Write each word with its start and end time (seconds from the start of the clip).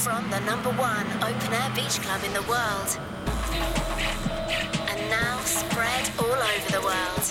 from 0.00 0.30
the 0.30 0.40
number 0.40 0.70
one 0.70 1.06
open 1.22 1.52
air 1.52 1.70
beach 1.74 2.00
club 2.00 2.22
in 2.24 2.32
the 2.32 2.40
world. 2.48 2.98
And 4.88 5.10
now 5.10 5.38
spread 5.44 6.10
all 6.18 6.24
over 6.24 6.70
the 6.72 6.80
world. 6.80 7.24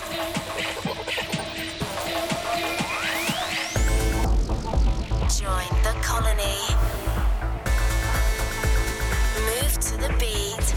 Join 5.34 5.84
the 5.84 5.96
colony. 6.04 6.60
Move 9.50 9.80
to 9.80 9.98
the 9.98 10.14
beat. 10.20 10.68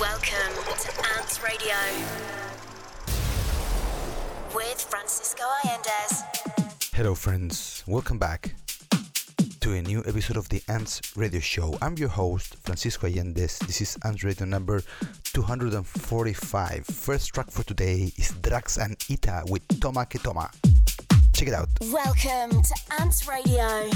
Welcome 0.00 0.54
to 0.80 0.90
Ants 1.16 1.42
Radio 1.44 2.19
Francisco 4.90 5.44
Allendes. 5.62 6.24
Hello, 6.92 7.14
friends. 7.14 7.84
Welcome 7.86 8.18
back 8.18 8.54
to 9.60 9.72
a 9.74 9.82
new 9.82 10.00
episode 10.04 10.36
of 10.36 10.48
the 10.48 10.60
Ants 10.68 11.00
Radio 11.16 11.38
Show. 11.38 11.78
I'm 11.80 11.96
your 11.96 12.08
host, 12.08 12.56
Francisco 12.64 13.06
Allendes. 13.06 13.60
This 13.60 13.80
is 13.80 13.96
Ants 14.04 14.24
Radio 14.24 14.46
number 14.46 14.82
245. 15.32 16.86
First 16.86 17.32
track 17.32 17.52
for 17.52 17.62
today 17.62 18.12
is 18.16 18.32
Draxx 18.42 18.84
and 18.84 18.96
Ita 19.08 19.44
with 19.48 19.62
Toma 19.80 20.06
que 20.06 20.18
Toma. 20.18 20.50
Check 21.34 21.48
it 21.48 21.54
out. 21.54 21.68
Welcome 21.92 22.60
to 22.60 22.74
Ants 23.00 23.28
Radio 23.28 23.88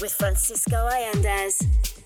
with 0.00 0.12
Francisco 0.12 0.88
Allendes. 0.88 2.03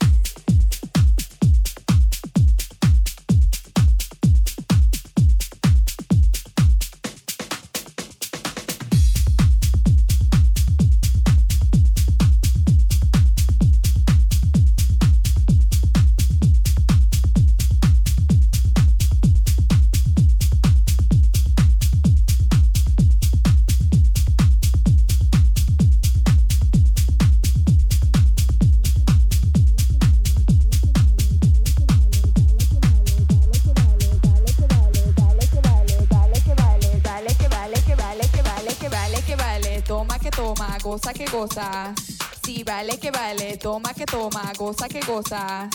Toma 43.59 43.92
que 43.92 44.06
toma, 44.06 44.53
goza 44.56 44.89
que 44.89 45.01
goza. 45.01 45.69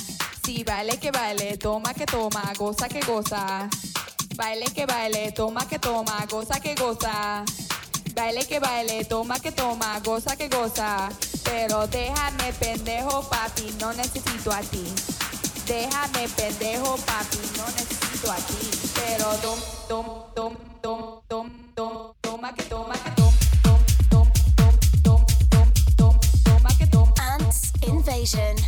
Sí, 0.44 0.64
vale 0.64 0.98
que 0.98 1.12
vale, 1.12 1.58
toma 1.58 1.94
que 1.94 2.06
toma, 2.06 2.54
goza 2.58 2.88
que 2.88 3.02
goza. 3.02 3.70
Baile 4.36 4.66
que 4.74 4.86
baile, 4.86 5.32
toma 5.32 5.68
que 5.68 5.78
toma, 5.78 6.26
goza 6.30 6.60
que 6.60 6.74
goza. 6.76 7.44
Baile 8.16 8.46
que 8.46 8.60
baile, 8.60 9.06
toma 9.06 9.40
que 9.40 9.52
toma, 9.52 10.00
goza 10.00 10.36
que 10.36 10.50
goza. 10.50 11.10
Pero 11.44 11.88
déjame 11.88 12.54
pendejo, 12.54 13.22
papi, 13.30 13.76
no 13.80 13.94
necesito 13.94 14.52
a 14.52 14.62
ti. 14.62 14.84
Déjame 15.68 16.28
pendejo, 16.30 16.96
papi, 17.06 17.38
no 17.58 17.66
necesito 17.68 18.32
a 18.32 18.36
ti. 18.38 18.72
Pero 18.96 19.26
tom, 19.42 19.60
tom, 19.88 20.06
tom, 20.36 20.56
tom, 20.82 21.22
tom, 21.28 21.43
station. 28.26 28.63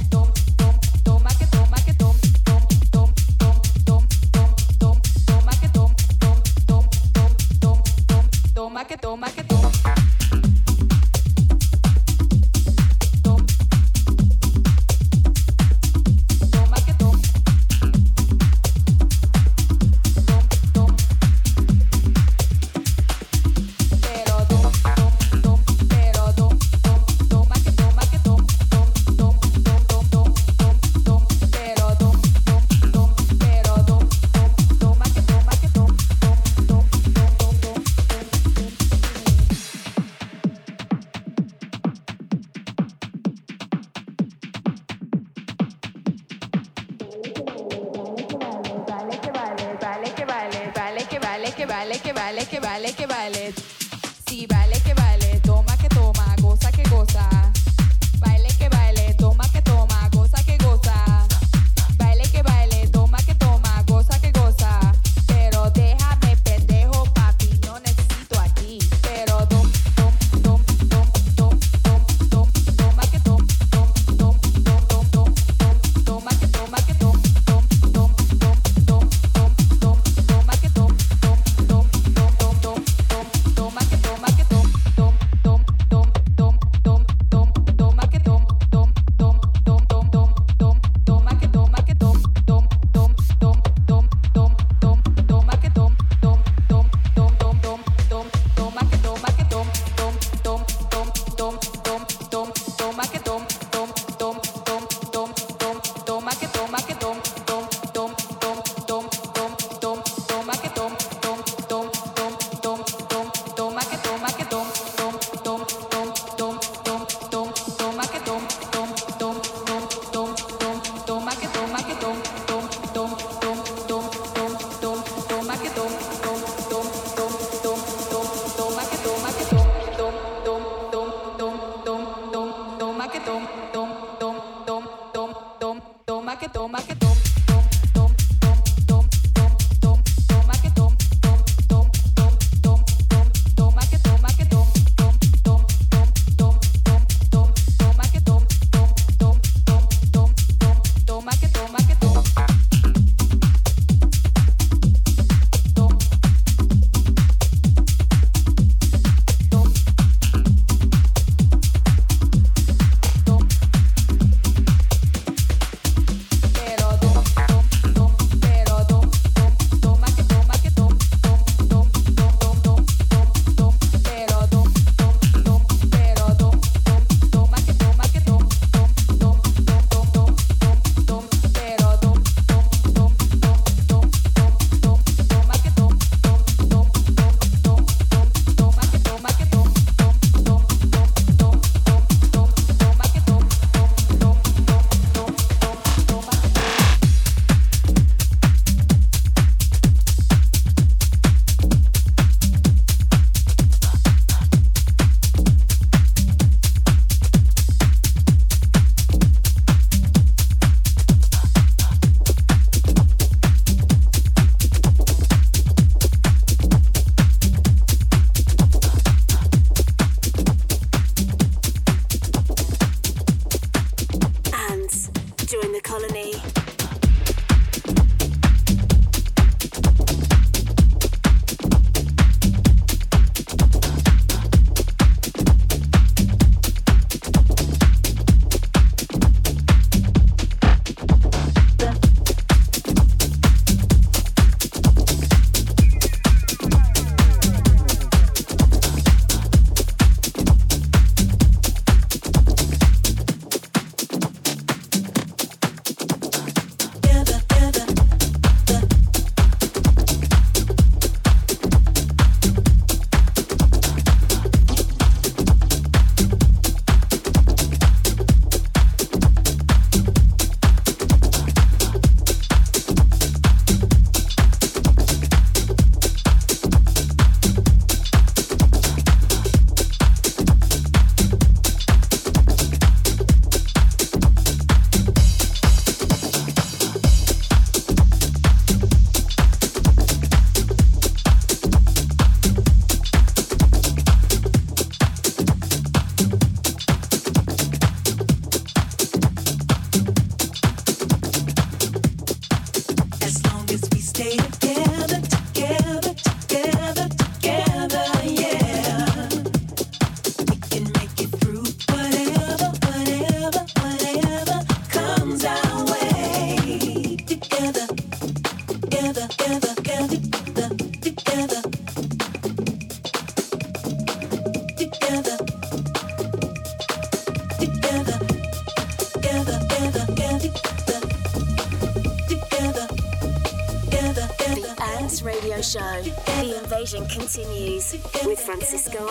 Show. 335.76 335.82
The 335.82 336.58
invasion 336.64 337.06
continues 337.08 337.92
with 338.24 338.40
Francisco 338.40 339.10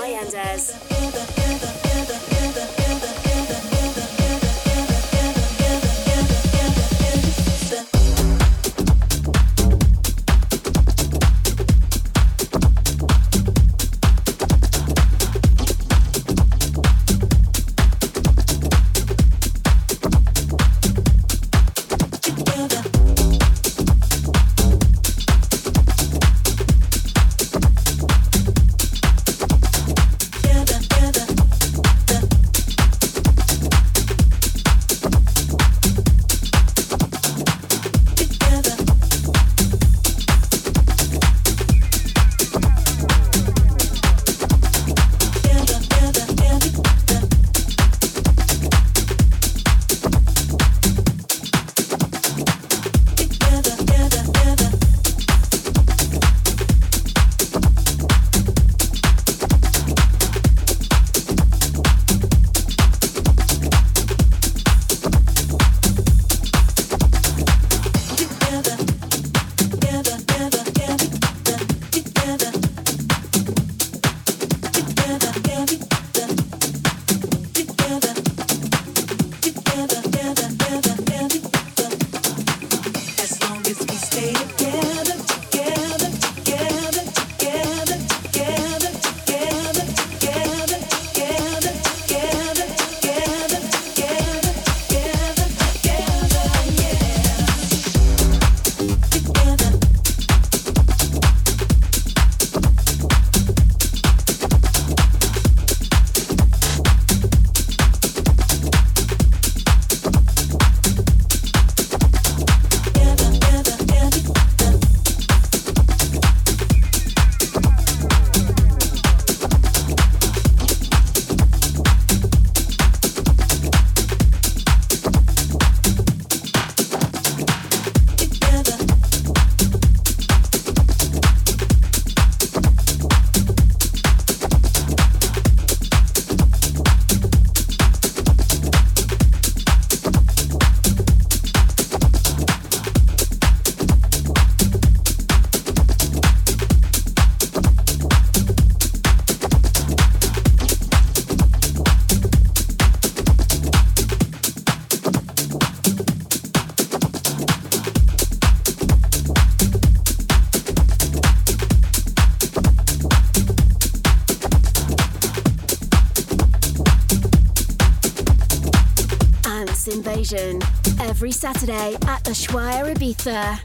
Allendes. 170.33 170.85
every 171.01 171.33
Saturday 171.33 171.95
at 172.07 172.23
Ushuaia 172.25 172.95
Ibiza. 172.95 173.59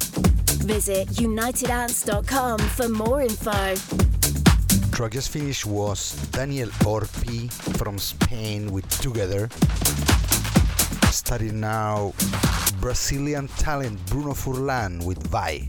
Visit 0.63 1.07
unitedants.com 1.09 2.59
for 2.59 2.89
more 2.89 3.21
info. 3.21 3.75
Track 4.91 5.13
just 5.13 5.29
finished 5.31 5.65
was 5.65 6.13
Daniel 6.31 6.69
Orpi 6.83 7.51
from 7.77 7.97
Spain 7.97 8.71
with 8.71 8.87
Together. 9.01 9.49
Starting 11.11 11.59
now 11.59 12.13
Brazilian 12.81 13.47
talent 13.57 13.97
Bruno 14.07 14.33
Furlan 14.33 15.05
with 15.05 15.25
Vai. 15.27 15.67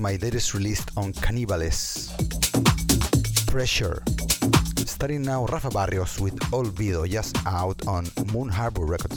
My 0.00 0.12
my 0.12 0.16
latest 0.22 0.54
release 0.54 0.84
on 0.96 1.12
Cannibales. 1.12 2.06
Pressure. 3.48 4.00
Starting 4.86 5.22
now 5.22 5.44
Rafa 5.46 5.70
Barrios 5.70 6.20
with 6.20 6.38
Olvido 6.52 7.08
just 7.08 7.36
out 7.46 7.84
on 7.88 8.06
Moon 8.32 8.48
Harbour 8.48 8.84
Records. 8.84 9.07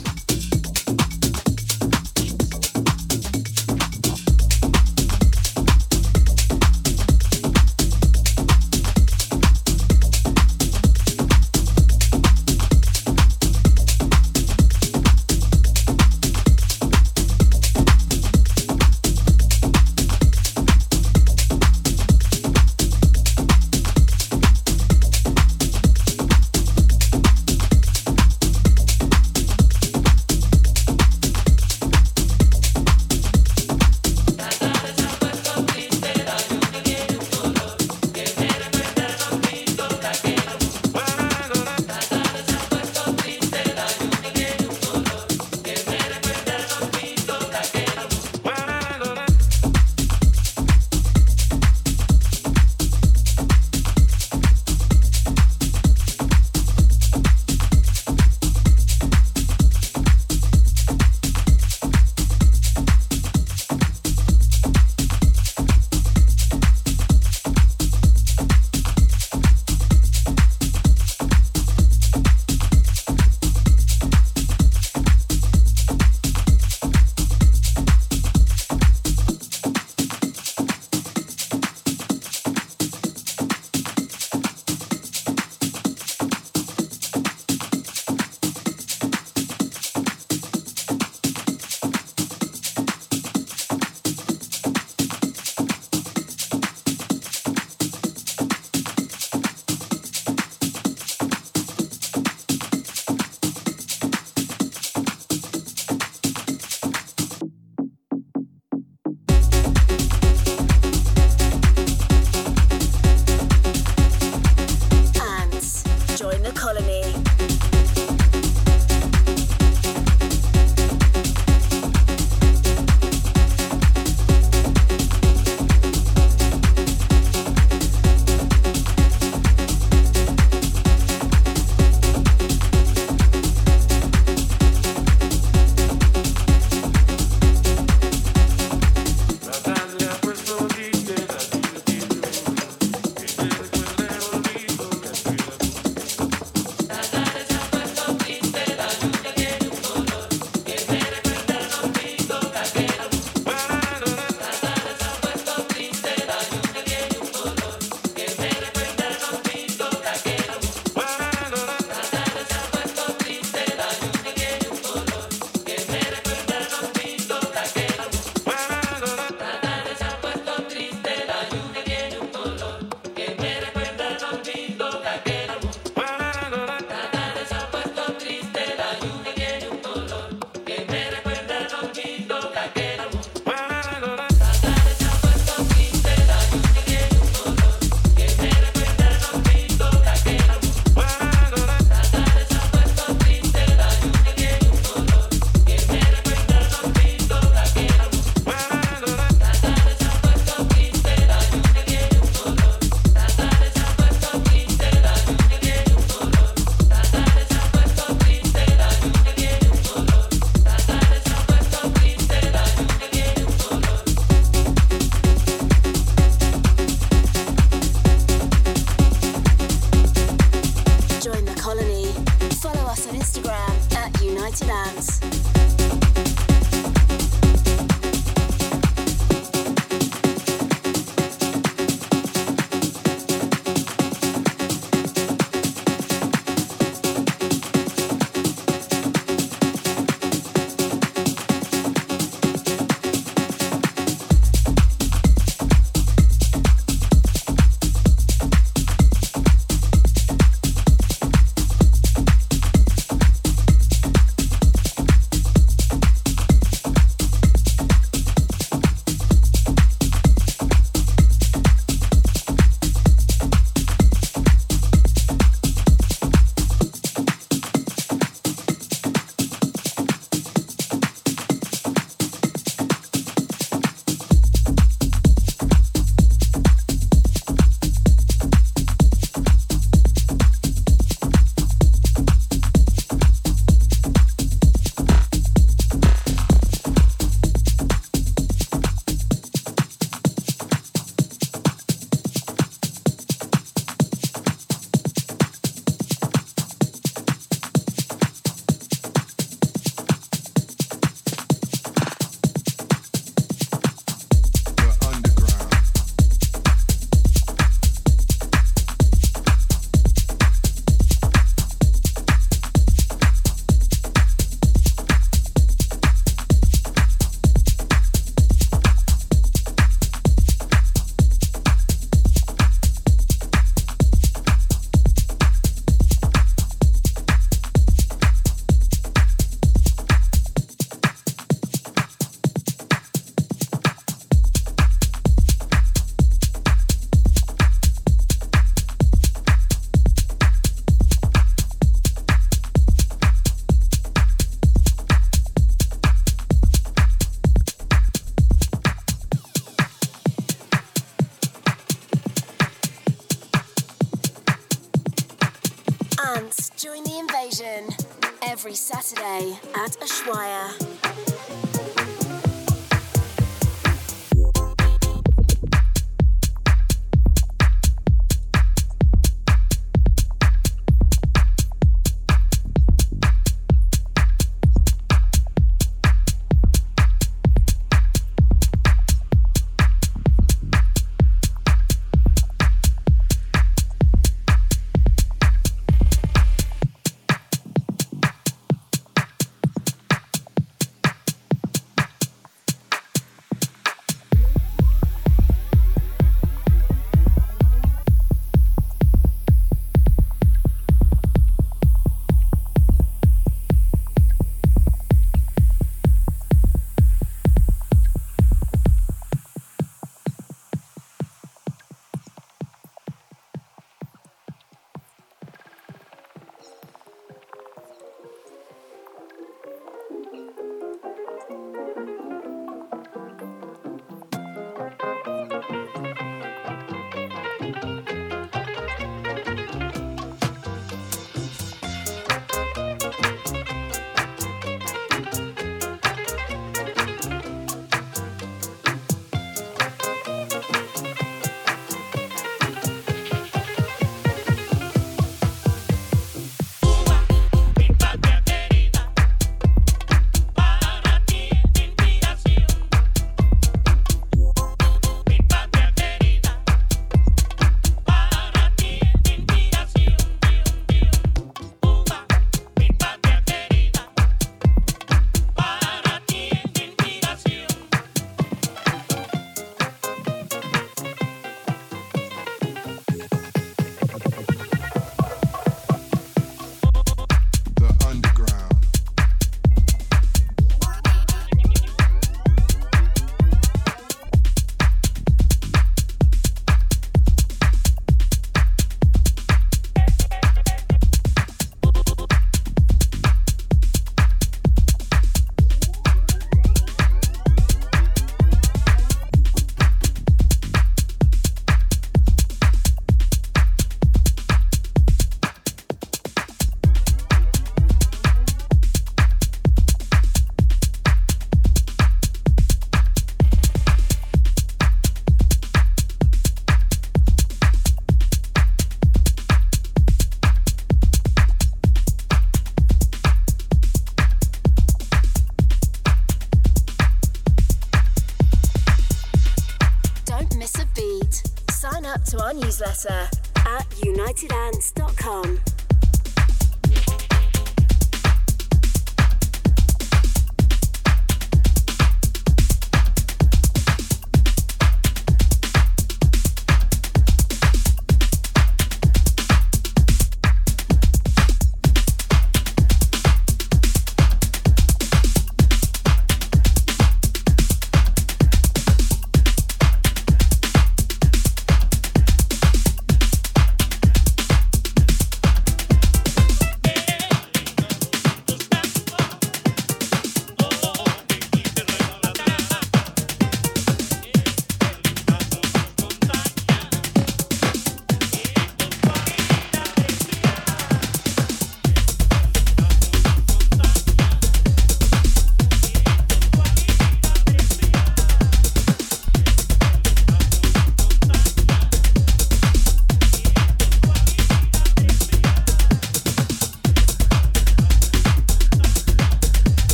To 532.82 533.31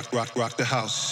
Rock, 0.00 0.14
rock, 0.14 0.56
rock, 0.56 1.09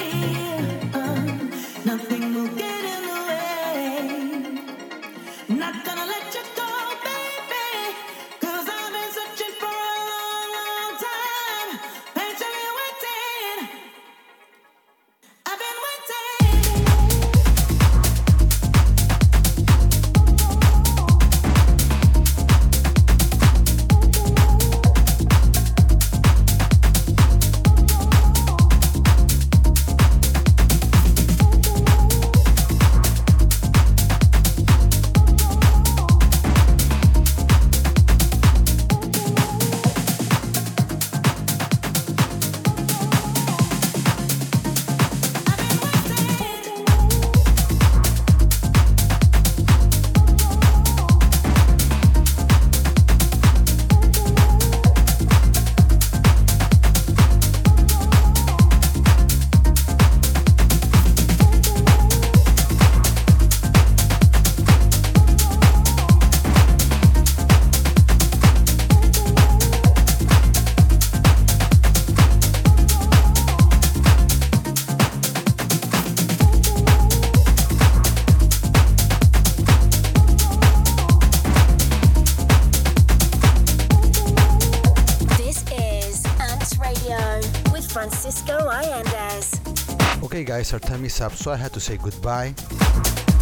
Is 91.16 91.22
up, 91.22 91.34
so 91.34 91.51
I 91.51 91.55
had 91.55 91.74
to 91.74 91.80
say 91.80 91.97
goodbye. 91.97 92.55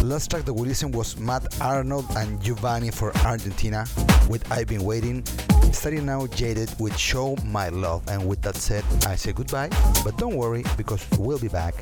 Last 0.02 0.30
track 0.30 0.44
that 0.44 0.52
we 0.52 0.66
listened 0.66 0.94
was 0.94 1.18
Matt 1.18 1.60
Arnold 1.60 2.06
and 2.16 2.40
Giovanni 2.42 2.90
for 2.90 3.16
Argentina 3.18 3.86
with 4.28 4.50
I've 4.50 4.68
Been 4.68 4.82
Waiting. 4.82 5.24
Starting 5.72 6.04
now 6.06 6.26
Jaded 6.26 6.74
with 6.78 6.96
Show 6.96 7.36
My 7.44 7.68
Love. 7.68 8.02
And 8.08 8.28
with 8.28 8.42
that 8.42 8.56
said, 8.56 8.84
I 9.06 9.16
say 9.16 9.32
goodbye, 9.32 9.70
but 10.04 10.16
don't 10.18 10.36
worry 10.36 10.64
because 10.76 11.06
we'll 11.18 11.38
be 11.38 11.48
back 11.48 11.74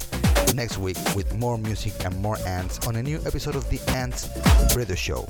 next 0.55 0.79
week 0.79 0.97
with 1.17 1.35
more 1.35 1.59
music 1.59 1.93
and 2.05 2.17
more 2.21 2.37
ants 2.47 2.87
on 2.87 2.97
a 2.97 3.03
new 3.03 3.19
episode 3.27 3.57
of 3.57 3.69
the 3.71 3.81
Ants 3.93 4.29
Radio 4.77 4.95
Show. 4.95 5.27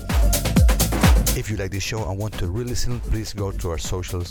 If 1.38 1.48
you 1.48 1.56
like 1.56 1.70
this 1.70 1.84
show 1.84 2.08
and 2.08 2.18
want 2.18 2.34
to 2.38 2.48
re-listen, 2.48 3.00
please 3.00 3.32
go 3.32 3.52
to 3.52 3.70
our 3.70 3.78
socials, 3.78 4.30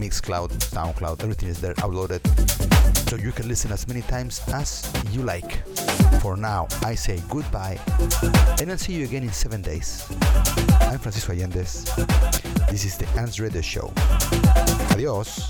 Mixcloud, 0.00 0.50
SoundCloud, 0.50 1.22
everything 1.22 1.48
is 1.48 1.60
there 1.60 1.74
uploaded, 1.74 2.20
so 3.12 3.18
you 3.18 3.30
can 3.30 3.46
listen 3.46 3.70
as 3.70 3.86
many 3.86 4.00
times 4.00 4.40
as 4.54 4.90
you 5.10 5.22
like. 5.22 5.66
For 6.22 6.34
now, 6.34 6.66
I 6.82 6.94
say 6.94 7.20
goodbye, 7.28 7.78
and 8.58 8.70
I'll 8.70 8.78
see 8.78 8.94
you 8.94 9.04
again 9.04 9.22
in 9.22 9.32
seven 9.32 9.60
days. 9.60 10.06
I'm 10.80 10.98
Francisco 10.98 11.34
Allendes. 11.34 11.84
This 12.70 12.86
is 12.86 12.96
the 12.96 13.06
Ants 13.20 13.38
Radio 13.38 13.60
Show. 13.60 13.92
Adios. 14.92 15.48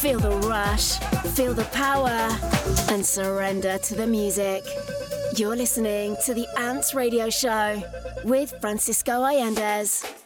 Feel 0.00 0.18
the 0.18 0.40
rush, 0.48 0.96
feel 1.36 1.52
the 1.52 1.68
power, 1.74 2.30
and 2.90 3.04
surrender 3.04 3.76
to 3.76 3.94
the 3.94 4.06
music. 4.06 4.64
You're 5.36 5.56
listening 5.56 6.16
to 6.24 6.32
the 6.32 6.46
Ants 6.56 6.94
Radio 6.94 7.28
Show 7.28 7.82
with 8.24 8.54
Francisco 8.62 9.12
Allendes. 9.20 10.21